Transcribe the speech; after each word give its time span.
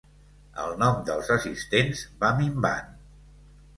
El 0.61 0.71
nombre 0.83 1.03
dels 1.09 1.29
assistents 1.35 2.01
va 2.25 2.33
minvant. 2.41 2.93